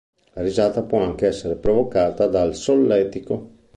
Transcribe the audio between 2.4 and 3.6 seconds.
solletico.